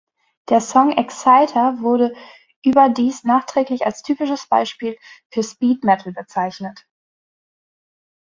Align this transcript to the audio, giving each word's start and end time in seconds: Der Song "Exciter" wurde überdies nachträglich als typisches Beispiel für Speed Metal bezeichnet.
Der 0.49 0.61
Song 0.61 0.97
"Exciter" 0.97 1.79
wurde 1.81 2.15
überdies 2.65 3.23
nachträglich 3.23 3.85
als 3.85 4.01
typisches 4.01 4.47
Beispiel 4.47 4.97
für 5.29 5.43
Speed 5.43 5.83
Metal 5.83 6.11
bezeichnet. 6.11 6.87